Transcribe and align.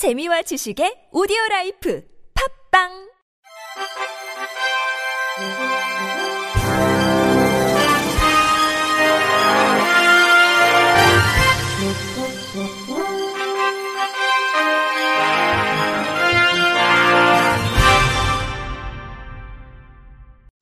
재미와 0.00 0.40
지식의 0.40 1.12
오디오 1.12 1.36
라이프 1.50 2.00
팝빵 2.32 2.88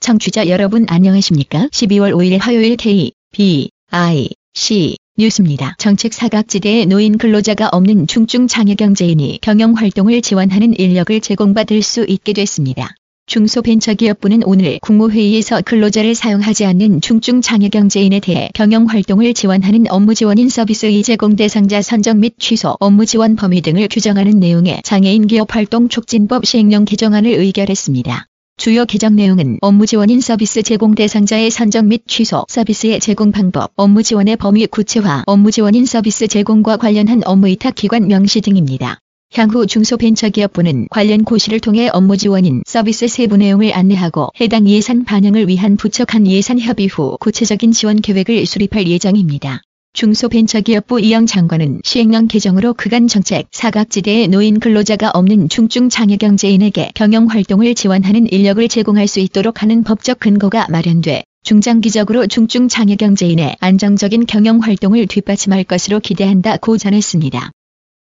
청취자 0.01 0.49
여러분 0.49 0.85
안녕하십니까? 0.89 1.69
12월 1.71 2.13
5일 2.13 2.41
화요일 2.41 2.77
K, 2.77 3.13
B, 3.31 3.71
I, 3.93 4.31
C 4.55 4.97
뉴스입니다. 5.19 5.75
정책 5.79 6.15
사각지대에 6.15 6.85
놓인 6.85 7.19
근로자가 7.19 7.71
없는 7.73 8.07
중증 8.07 8.47
장애 8.47 8.77
경제인이 8.77 9.41
경영 9.43 9.73
활동을 9.73 10.23
지원하는 10.23 10.79
인력을 10.79 11.21
제공받을 11.21 11.83
수 11.83 12.05
있게 12.07 12.33
됐습니다. 12.35 12.95
중소벤처기업부는 13.27 14.45
오늘 14.45 14.79
국무회의에서 14.81 15.61
근로자를 15.63 16.15
사용하지 16.15 16.67
않는 16.67 17.01
중증 17.01 17.41
장애 17.41 17.69
경제인에 17.69 18.21
대해 18.21 18.49
경영 18.55 18.87
활동을 18.87 19.35
지원하는 19.35 19.87
업무 19.91 20.15
지원인 20.15 20.49
서비스의 20.49 21.03
제공 21.03 21.35
대상자 21.35 21.83
선정 21.83 22.21
및 22.21 22.35
취소, 22.39 22.77
업무 22.79 23.05
지원 23.05 23.35
범위 23.35 23.61
등을 23.61 23.89
규정하는 23.91 24.39
내용의 24.39 24.83
장애인 24.85 25.27
기업 25.27 25.53
활동 25.53 25.89
촉진법 25.89 26.47
시행령 26.47 26.85
개정안을 26.85 27.33
의결했습니다. 27.33 28.28
주요 28.59 28.85
개정 28.87 29.15
내용은 29.15 29.59
업무 29.61 29.87
지원인 29.87 30.21
서비스 30.21 30.65
제공 30.65 30.97
대상자의 30.97 31.49
선정 31.49 31.87
및 31.87 32.03
취소, 32.09 32.45
서비스의 32.49 32.99
제공 32.99 33.31
방법, 33.31 33.71
업무 33.77 34.03
지원의 34.03 34.35
범위 34.37 34.67
구체화, 34.67 35.23
업무 35.27 35.53
지원인 35.53 35.87
서비스 35.87 36.27
제공과 36.27 36.77
관련한 36.77 37.23
업무 37.25 37.47
위탁 37.47 37.77
기관 37.77 38.09
명시 38.09 38.41
등입니다. 38.41 38.99
향후 39.33 39.65
중소벤처기업부는 39.65 40.89
관련 40.91 41.23
고시를 41.23 41.61
통해 41.61 41.89
업무 41.93 42.17
지원인 42.17 42.63
서비스 42.67 43.07
세부 43.07 43.37
내용을 43.37 43.73
안내하고 43.75 44.31
해당 44.41 44.67
예산 44.69 45.05
반영을 45.05 45.47
위한 45.47 45.77
부처 45.77 46.05
간 46.05 46.27
예산 46.27 46.59
협의 46.59 46.89
후 46.89 47.17
구체적인 47.21 47.71
지원 47.71 48.01
계획을 48.01 48.45
수립할 48.45 48.89
예정입니다. 48.89 49.63
중소벤처기업부 49.99 51.01
이영 51.01 51.27
장관은 51.27 51.81
시행령 51.83 52.29
개정으로 52.29 52.73
그간 52.75 53.09
정책 53.09 53.49
사각지대에 53.51 54.29
노인 54.29 54.61
근로자가 54.61 55.11
없는 55.13 55.49
중증 55.49 55.89
장애 55.89 56.17
경제인에게 56.17 56.93
경영 56.95 57.27
활동을 57.27 57.75
지원하는 57.75 58.31
인력을 58.31 58.69
제공할 58.69 59.09
수 59.09 59.19
있도록 59.19 59.61
하는 59.61 59.83
법적 59.83 60.21
근거가 60.21 60.69
마련돼 60.71 61.25
중장기적으로 61.43 62.29
중증 62.29 62.69
장애 62.69 62.95
경제인의 62.95 63.57
안정적인 63.59 64.27
경영 64.27 64.61
활동을 64.61 65.09
뒷받침할 65.09 65.65
것으로 65.65 65.99
기대한다고 65.99 66.79
전했습니다. 66.79 67.51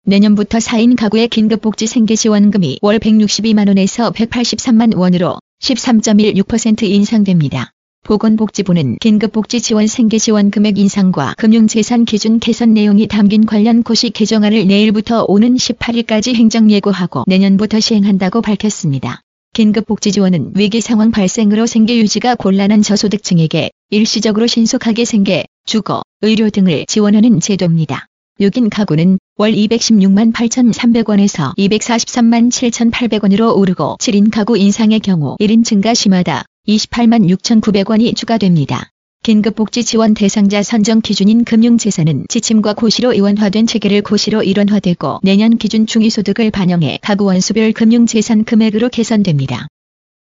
내년부터 0.07 0.59
4인 0.59 0.95
가구의 0.95 1.27
긴급복지 1.27 1.89
생계지원금이 1.89 2.79
월 2.83 3.01
162만원에서 3.01 4.15
183만 4.15 4.97
원으로 4.97 5.41
13.16% 5.61 6.85
인상됩니다. 6.85 7.73
보건복지부는 8.03 8.99
긴급복지 9.01 9.61
지원 9.61 9.87
생계지원 9.87 10.51
금액 10.51 10.79
인상과 10.79 11.35
금융재산 11.37 12.05
기준 12.05 12.41
개선 12.41 12.75
내용이 12.75 13.07
담긴 13.07 13.47
관련 13.47 13.83
고시 13.83 14.11
개정안을 14.11 14.67
내일부터 14.67 15.25
오는 15.29 15.55
18일까지 15.55 16.35
행정 16.35 16.71
예고하고 16.71 17.25
내년부터 17.27 17.79
시행한다고 17.79 18.41
밝혔습니다. 18.41 19.21
긴급복지 19.53 20.13
지원은 20.13 20.53
위기 20.55 20.81
상황 20.81 21.11
발생으로 21.11 21.67
생계 21.67 21.99
유지가 21.99 22.35
곤란한 22.35 22.83
저소득층에게 22.83 23.71
일시적으로 23.91 24.47
신속하게 24.47 25.05
생계, 25.05 25.45
주거, 25.67 26.03
의료 26.23 26.51
등을 26.51 26.87
지원하는 26.87 27.41
제도입니다. 27.41 28.07
6인 28.41 28.71
가구는 28.71 29.19
월 29.37 29.53
216만 29.53 30.33
8,300원에서 30.33 31.55
243만 31.57 32.51
7,800원으로 32.51 33.55
오르고 33.55 33.97
7인 34.01 34.31
가구 34.31 34.57
인상의 34.57 35.01
경우 35.01 35.37
1인 35.41 35.65
증가 35.65 35.93
심하다 35.93 36.45
28만 36.69 37.27
6,900원이 37.29 38.15
추가됩니다. 38.15 38.91
긴급복지 39.23 39.85
지원 39.85 40.15
대상자 40.15 40.63
선정 40.63 41.01
기준인 41.01 41.45
금융재산은 41.45 42.25
지침과 42.29 42.75
고시로 42.75 43.13
이원화된 43.13 43.67
체계를 43.67 44.03
고시로 44.03 44.43
일원화되고 44.43 45.21
내년 45.23 45.59
기준 45.59 45.87
중위소득을 45.87 46.51
반영해 46.51 46.99
가구 47.03 47.25
원수별 47.25 47.73
금융재산 47.73 48.45
금액으로 48.45 48.89
개선됩니다. 48.89 49.69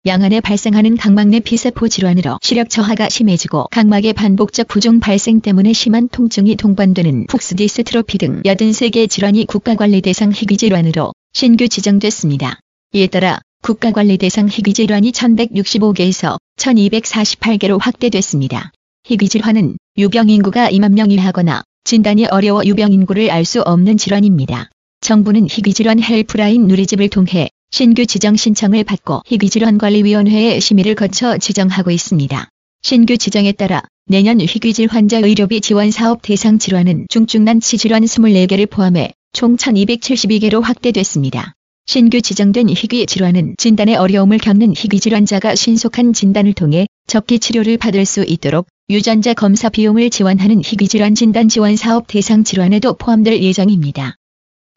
양안에 0.06 0.40
발생하는 0.40 0.96
각막 0.96 1.28
내 1.28 1.40
피세포 1.40 1.88
질환으로 1.88 2.38
시력 2.40 2.70
저하가 2.70 3.08
심해지고 3.08 3.66
각막의 3.70 4.12
반복적 4.12 4.68
부종 4.68 5.00
발생 5.00 5.40
때문에 5.40 5.72
심한 5.72 6.08
통증이 6.08 6.56
동반되는 6.56 7.26
푹스디스트로피 7.26 8.18
등 8.18 8.42
83개 8.42 9.10
질환이 9.10 9.46
국가관리 9.46 10.00
대상 10.00 10.32
희귀 10.32 10.56
질환으로 10.56 11.12
신규 11.32 11.68
지정됐습니다. 11.68 12.60
이에 12.92 13.08
따라 13.08 13.40
국가관리 13.62 14.16
대상 14.18 14.48
희귀 14.48 14.72
질환이 14.74 15.12
1165개에서 15.12 16.38
1248개로 16.56 17.78
확대됐습니다. 17.80 18.70
희귀 19.04 19.28
질환은 19.28 19.76
유병 19.98 20.30
인구가 20.30 20.68
2만 20.70 20.92
명 20.92 21.10
이하거나 21.10 21.62
진단이 21.84 22.26
어려워 22.26 22.64
유병 22.64 22.92
인구를 22.92 23.30
알 23.30 23.44
수 23.44 23.62
없는 23.62 23.96
질환입니다. 23.96 24.70
정부는 25.00 25.48
희귀질환 25.48 26.00
헬프라인 26.02 26.66
누리집을 26.66 27.08
통해 27.08 27.48
신규 27.70 28.06
지정 28.06 28.36
신청을 28.36 28.84
받고 28.84 29.22
희귀질환관리위원회의 29.26 30.60
심의를 30.60 30.94
거쳐 30.94 31.36
지정하고 31.38 31.90
있습니다. 31.90 32.48
신규 32.82 33.16
지정에 33.18 33.52
따라 33.52 33.82
내년 34.06 34.40
희귀질환자 34.40 35.18
의료비 35.18 35.60
지원 35.60 35.90
사업 35.90 36.22
대상 36.22 36.58
질환은 36.58 37.06
중증난치 37.08 37.78
질환 37.78 38.04
24개를 38.04 38.70
포함해 38.70 39.12
총 39.32 39.56
1272개로 39.56 40.62
확대됐습니다. 40.62 41.55
신규 41.88 42.20
지정된 42.20 42.68
희귀 42.68 43.06
질환은 43.06 43.54
진단에 43.58 43.94
어려움을 43.94 44.38
겪는 44.38 44.74
희귀 44.76 44.98
질환자가 44.98 45.54
신속한 45.54 46.12
진단을 46.12 46.52
통해 46.52 46.88
적기 47.06 47.38
치료를 47.38 47.78
받을 47.78 48.04
수 48.04 48.24
있도록 48.24 48.66
유전자 48.90 49.34
검사 49.34 49.68
비용을 49.68 50.10
지원하는 50.10 50.60
희귀 50.64 50.88
질환 50.88 51.14
진단 51.14 51.48
지원 51.48 51.76
사업 51.76 52.08
대상 52.08 52.42
질환에도 52.42 52.94
포함될 52.94 53.40
예정입니다. 53.40 54.16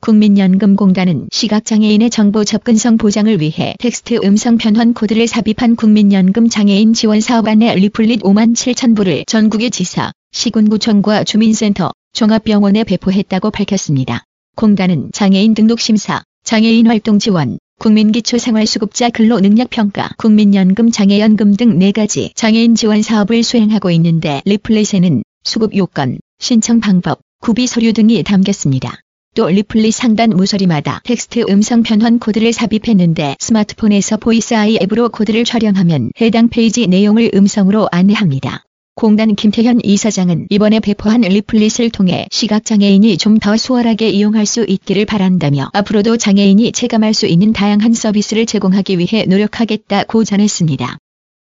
국민연금공단은 0.01 1.29
시각장애인의 1.31 2.11
정보 2.11 2.43
접근성 2.45 2.97
보장을 2.97 3.41
위해 3.41 3.73
텍스트 3.79 4.19
음성 4.23 4.59
변환 4.59 4.93
코드를 4.93 5.25
삽입한 5.25 5.77
국민연금 5.77 6.47
장애인 6.47 6.93
지원 6.93 7.21
사업 7.21 7.47
안내 7.47 7.73
리플릿 7.73 8.21
5만 8.21 8.55
7천 8.55 8.95
부를 8.95 9.25
전국의 9.25 9.71
지사, 9.71 10.11
시군구청과 10.31 11.23
주민센터, 11.23 11.91
종합병원에 12.13 12.83
배포했다고 12.83 13.49
밝혔습니다. 13.49 14.23
공단은 14.55 15.09
장애인 15.11 15.53
등록 15.53 15.79
심사, 15.79 16.23
장애인 16.49 16.87
활동 16.87 17.19
지원, 17.19 17.59
국민기초생활수급자 17.77 19.11
근로능력평가, 19.11 20.09
국민연금 20.17 20.89
장애연금 20.89 21.55
등 21.55 21.77
4가지 21.77 22.33
장애인 22.33 22.73
지원 22.73 23.03
사업을 23.03 23.43
수행하고 23.43 23.91
있는데 23.91 24.41
리플릿에는 24.45 25.21
수급 25.43 25.77
요건, 25.77 26.17
신청 26.39 26.79
방법, 26.79 27.19
구비 27.39 27.67
서류 27.67 27.93
등이 27.93 28.23
담겼습니다. 28.23 28.99
또 29.35 29.47
리플릿 29.47 29.93
상단 29.93 30.31
모서리마다 30.31 31.01
텍스트 31.03 31.45
음성 31.51 31.83
변환 31.83 32.17
코드를 32.17 32.51
삽입했는데 32.51 33.35
스마트폰에서 33.39 34.17
보이스 34.17 34.55
아이 34.55 34.79
앱으로 34.81 35.09
코드를 35.09 35.43
촬영하면 35.43 36.09
해당 36.19 36.49
페이지 36.49 36.87
내용을 36.87 37.29
음성으로 37.35 37.89
안내합니다. 37.91 38.63
공단 38.99 39.33
김태현 39.33 39.79
이사장은 39.81 40.47
이번에 40.49 40.81
배포한 40.81 41.21
리플릿을 41.21 41.89
통해 41.89 42.27
시각장애인이 42.31 43.17
좀 43.17 43.39
더 43.39 43.55
수월하게 43.55 44.09
이용할 44.09 44.45
수 44.45 44.65
있기를 44.67 45.05
바란다며 45.05 45.69
앞으로도 45.71 46.17
장애인이 46.17 46.73
체감할 46.73 47.13
수 47.13 47.25
있는 47.25 47.53
다양한 47.53 47.93
서비스를 47.93 48.45
제공하기 48.45 48.99
위해 48.99 49.23
노력하겠다고 49.23 50.25
전했습니다. 50.25 50.97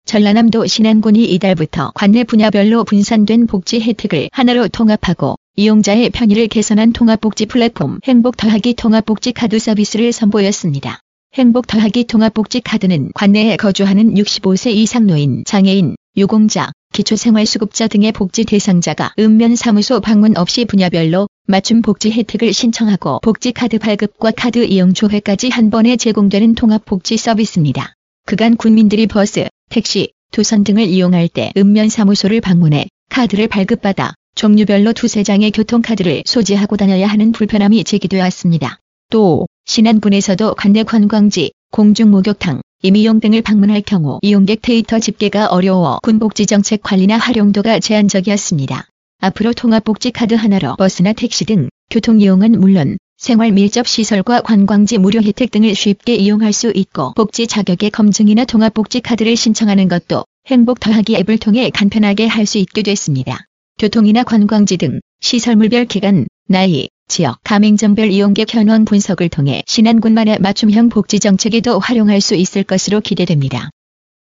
전라남도 0.06 0.66
신안군이 0.66 1.26
이달부터 1.26 1.92
관내 1.94 2.24
분야별로 2.24 2.84
분산된 2.84 3.46
복지 3.46 3.80
혜택을 3.80 4.30
하나로 4.32 4.68
통합하고 4.68 5.36
이용자의 5.56 6.10
편의를 6.10 6.48
개선한 6.48 6.94
통합복지 6.94 7.46
플랫폼 7.46 8.00
행복 8.06 8.38
더하기 8.38 8.74
통합복지 8.74 9.34
카드 9.34 9.60
서비스를 9.60 10.12
선보였습니다. 10.12 11.00
행복 11.36 11.68
더하기 11.68 12.06
통합복지 12.06 12.62
카드는 12.62 13.12
관내에 13.14 13.58
거주하는 13.58 14.16
65세 14.16 14.72
이상 14.72 15.06
노인, 15.06 15.44
장애인, 15.46 15.96
유공자, 16.18 16.72
기초생활수급자 16.96 17.90
등의 17.90 18.14
복지 18.14 18.46
대상자가 18.46 19.14
읍면사무소 19.20 20.00
방문 20.00 20.38
없이 20.38 20.64
분야별로 20.64 21.28
맞춤 21.46 21.82
복지 21.82 22.10
혜택을 22.10 22.54
신청하고 22.54 23.20
복지 23.22 23.52
카드 23.52 23.78
발급과 23.80 24.32
카드 24.32 24.64
이용 24.64 24.94
조회까지 24.94 25.50
한 25.50 25.70
번에 25.70 25.98
제공되는 25.98 26.56
통합복지 26.56 27.18
서비스입니다. 27.18 27.94
그간 28.26 28.56
국민들이 28.56 29.08
버스, 29.08 29.46
택시, 29.70 30.14
도선 30.32 30.64
등을 30.64 30.86
이용할 30.86 31.28
때 31.28 31.52
읍면사무소를 31.58 32.40
방문해 32.40 32.86
카드를 33.10 33.50
발급받아 33.50 34.14
종류별로 34.36 34.94
두세 34.94 35.24
장의 35.24 35.52
교통카드를 35.52 36.24
소지하고 36.26 36.78
다녀야 36.78 37.08
하는 37.08 37.34
불편함이 37.34 37.84
제기되었습니다. 37.84 38.80
또 39.12 39.48
신안군에서도 39.66 40.56
관내 40.56 40.84
관광지, 40.84 41.52
공중목욕탕, 41.72 42.62
이미용 42.86 43.20
등을 43.20 43.42
방문할 43.42 43.82
경우 43.82 44.20
이용객 44.22 44.62
데이터 44.62 45.00
집계가 45.00 45.48
어려워 45.48 45.98
군복지 46.04 46.46
정책 46.46 46.84
관리나 46.84 47.18
활용도가 47.18 47.80
제한적이었습니다. 47.80 48.86
앞으로 49.22 49.54
통합복지 49.54 50.12
카드 50.12 50.36
하나로 50.36 50.76
버스나 50.76 51.14
택시 51.14 51.46
등 51.46 51.70
교통 51.90 52.22
이용은 52.22 52.60
물론 52.60 52.98
생활 53.18 53.52
밀접 53.54 53.88
시설과 53.88 54.42
관광지 54.42 55.00
무료 55.00 55.20
혜택 55.20 55.50
등을 55.50 55.74
쉽게 55.74 56.14
이용할 56.14 56.54
수 56.54 56.72
있고 56.76 57.16
복지 57.16 57.48
자격의 57.48 57.90
검증이나 57.90 58.46
통합복지 58.46 59.02
카드를 59.02 59.36
신청하는 59.36 59.88
것도 59.88 60.24
행복 60.46 60.80
더하기 60.80 61.16
앱을 61.16 61.40
통해 61.40 61.72
간편하게 61.72 62.28
할 62.28 62.46
수 62.46 62.60
있게 62.60 62.84
됐습니다. 62.84 63.46
교통이나 63.80 64.22
관광지 64.22 64.78
등 64.78 65.00
시설물별 65.22 65.86
기간, 65.86 66.28
나이, 66.48 66.90
지역, 67.08 67.38
가맹점별 67.44 68.10
이용객 68.10 68.54
현황 68.54 68.86
분석을 68.86 69.30
통해 69.30 69.64
신안군만의 69.68 70.40
맞춤형 70.40 70.90
복지 70.90 71.20
정책에도 71.20 71.80
활용할 71.80 72.20
수 72.20 72.36
있을 72.36 72.64
것으로 72.64 73.02
기대됩니다. 73.02 73.70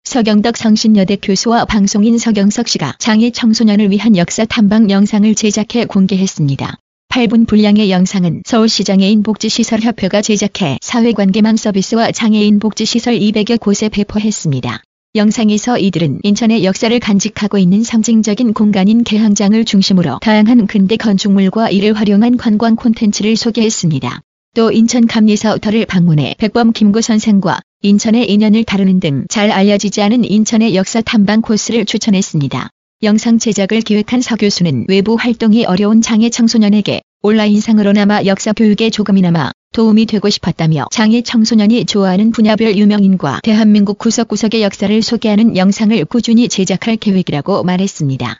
서경덕 0.03 0.55
성신여대 0.55 1.17
교수와 1.17 1.65
방송인 1.65 2.17
서경석 2.17 2.67
씨가 2.67 2.95
장애 2.99 3.29
청소년을 3.29 3.91
위한 3.91 4.15
역사 4.15 4.45
탐방 4.45 4.89
영상을 4.89 5.35
제작해 5.35 5.85
공개했습니다. 5.85 6.77
8분 7.09 7.47
분량의 7.47 7.89
영상은 7.89 8.41
서울시장애인 8.45 9.23
복지시설협회가 9.23 10.21
제작해 10.21 10.77
사회관계망 10.81 11.57
서비스와 11.57 12.11
장애인 12.11 12.59
복지시설 12.59 13.15
200여 13.15 13.59
곳에 13.59 13.89
배포했습니다. 13.89 14.83
영상에서 15.17 15.77
이들은 15.77 16.19
인천의 16.23 16.63
역사를 16.63 16.97
간직하고 16.99 17.57
있는 17.57 17.83
상징적인 17.83 18.53
공간인 18.53 19.03
개항장을 19.03 19.65
중심으로 19.65 20.19
다양한 20.21 20.67
근대 20.67 20.95
건축물과 20.95 21.69
이를 21.71 21.93
활용한 21.93 22.37
관광 22.37 22.75
콘텐츠를 22.75 23.35
소개했습니다. 23.35 24.21
또 24.55 24.71
인천 24.71 25.05
감리사우터를 25.05 25.85
방문해 25.85 26.35
백범 26.37 26.71
김구 26.71 27.01
선생과 27.01 27.59
인천의 27.81 28.31
인연을 28.31 28.63
다루는 28.63 28.99
등 28.99 29.25
잘 29.29 29.51
알려지지 29.51 30.01
않은 30.01 30.23
인천의 30.23 30.75
역사 30.75 31.01
탐방 31.01 31.41
코스를 31.41 31.85
추천했습니다. 31.85 32.69
영상 33.03 33.37
제작을 33.37 33.81
기획한 33.81 34.21
서 34.21 34.35
교수는 34.35 34.85
외부 34.87 35.15
활동이 35.15 35.65
어려운 35.65 36.01
장애 36.01 36.29
청소년에게 36.29 37.01
온라인상으로나마 37.21 38.23
역사 38.25 38.53
교육에 38.53 38.89
조금이나마 38.89 39.51
도움이 39.77 40.07
되고 40.07 40.27
싶었다며 40.27 40.87
장애 40.89 41.21
청소년이 41.21 41.85
좋아하는 41.85 42.31
분야별 42.31 42.77
유명인과 42.77 43.41
대한민국 43.43 43.99
구석구석의 43.99 44.63
역사를 44.63 45.01
소개하는 45.03 45.55
영상을 45.55 46.03
꾸준히 46.05 46.49
제작할 46.49 46.97
계획이라고 46.97 47.63
말했습니다. 47.63 48.39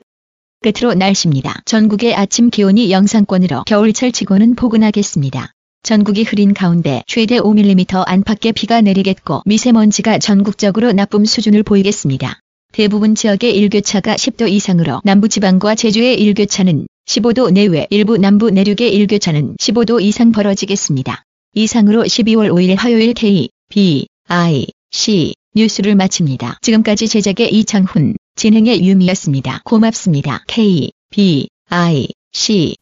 끝으로 0.62 0.96
날씨입니다. 0.96 1.62
전국의 1.66 2.16
아침 2.16 2.50
기온이 2.50 2.92
영상권으로 2.92 3.66
겨울철 3.68 4.14
치고는 4.14 4.56
포근하겠습니다. 4.56 5.52
전국이 5.84 6.24
흐린 6.24 6.56
가운데 6.56 7.04
최대 7.06 7.38
5mm 7.38 8.04
안팎의 8.08 8.54
비가 8.54 8.82
내리겠고 8.82 9.44
미세먼지가 9.46 10.18
전국적으로 10.18 10.92
나쁨 10.92 11.24
수준을 11.24 11.62
보이겠습니다. 11.62 12.40
대부분 12.74 13.14
지역의 13.14 13.56
일교차가 13.56 14.16
10도 14.16 14.50
이상으로 14.50 15.02
남부지방과 15.04 15.76
제주의 15.76 16.20
일교차는 16.20 16.88
15도 17.06 17.52
내외 17.52 17.86
일부 17.92 18.18
남부 18.18 18.50
내륙의 18.50 18.92
일교차는 18.92 19.58
15도 19.58 20.02
이상 20.02 20.32
벌어지겠습니다. 20.32 21.27
이상으로 21.58 22.04
12월 22.04 22.52
5일 22.52 22.78
화요일 22.78 23.16
K, 23.16 23.50
B, 23.70 24.08
I, 24.28 24.68
C 24.92 25.34
뉴스를 25.56 25.96
마칩니다. 25.96 26.60
지금까지 26.62 27.08
제작의 27.08 27.52
이창훈, 27.52 28.16
진행의 28.36 28.86
유미였습니다. 28.86 29.62
고맙습니다. 29.66 30.44
K, 30.48 30.92
B, 31.10 31.50
I, 31.70 32.10
C 32.32 32.76